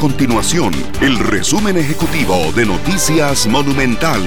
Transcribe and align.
continuación 0.00 0.72
el 1.02 1.18
resumen 1.18 1.76
ejecutivo 1.76 2.34
de 2.56 2.64
Noticias 2.64 3.46
Monumental. 3.46 4.22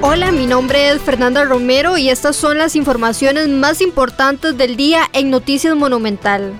Hola, 0.00 0.32
mi 0.32 0.46
nombre 0.46 0.88
es 0.88 1.02
Fernanda 1.02 1.44
Romero 1.44 1.98
y 1.98 2.08
estas 2.08 2.34
son 2.34 2.56
las 2.56 2.76
informaciones 2.76 3.48
más 3.50 3.82
importantes 3.82 4.56
del 4.56 4.76
día 4.76 5.02
en 5.12 5.28
Noticias 5.28 5.76
Monumental. 5.76 6.54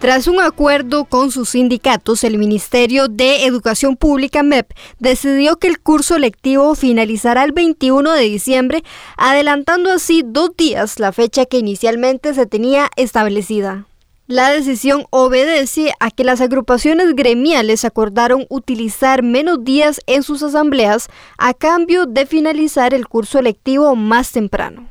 Tras 0.00 0.26
un 0.26 0.38
acuerdo 0.38 1.06
con 1.06 1.30
sus 1.30 1.48
sindicatos, 1.48 2.22
el 2.24 2.36
Ministerio 2.36 3.08
de 3.08 3.46
Educación 3.46 3.96
Pública 3.96 4.42
MEP 4.42 4.70
decidió 4.98 5.56
que 5.56 5.68
el 5.68 5.80
curso 5.80 6.18
lectivo 6.18 6.74
finalizará 6.74 7.44
el 7.44 7.52
21 7.52 8.12
de 8.12 8.22
diciembre, 8.24 8.84
adelantando 9.16 9.90
así 9.90 10.22
dos 10.26 10.50
días 10.54 11.00
la 11.00 11.12
fecha 11.12 11.46
que 11.46 11.56
inicialmente 11.56 12.34
se 12.34 12.44
tenía 12.44 12.90
establecida. 12.96 13.86
La 14.28 14.50
decisión 14.50 15.04
obedece 15.10 15.92
a 16.00 16.10
que 16.10 16.24
las 16.24 16.40
agrupaciones 16.40 17.14
gremiales 17.14 17.84
acordaron 17.84 18.44
utilizar 18.48 19.22
menos 19.22 19.62
días 19.62 20.00
en 20.06 20.24
sus 20.24 20.42
asambleas 20.42 21.06
a 21.38 21.54
cambio 21.54 22.06
de 22.06 22.26
finalizar 22.26 22.92
el 22.92 23.06
curso 23.06 23.38
electivo 23.38 23.94
más 23.94 24.32
temprano. 24.32 24.88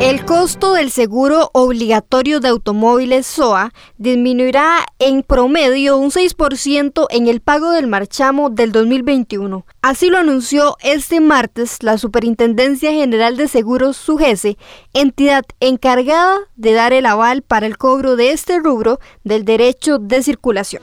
El 0.00 0.24
costo 0.24 0.72
del 0.72 0.90
seguro 0.90 1.50
obligatorio 1.52 2.40
de 2.40 2.48
automóviles 2.48 3.26
SOA 3.26 3.74
disminuirá 3.98 4.86
en 4.98 5.22
promedio 5.22 5.98
un 5.98 6.10
6% 6.10 7.06
en 7.10 7.26
el 7.26 7.42
pago 7.42 7.70
del 7.70 7.86
marchamo 7.86 8.48
del 8.48 8.72
2021. 8.72 9.66
Así 9.82 10.08
lo 10.08 10.16
anunció 10.16 10.78
este 10.82 11.20
martes 11.20 11.82
la 11.82 11.98
Superintendencia 11.98 12.92
General 12.92 13.36
de 13.36 13.46
Seguros 13.46 13.98
SUGESE, 13.98 14.56
entidad 14.94 15.44
encargada 15.60 16.38
de 16.56 16.72
dar 16.72 16.94
el 16.94 17.04
aval 17.04 17.42
para 17.42 17.66
el 17.66 17.76
cobro 17.76 18.16
de 18.16 18.32
este 18.32 18.58
rubro 18.58 19.00
del 19.22 19.44
derecho 19.44 19.98
de 19.98 20.22
circulación. 20.22 20.82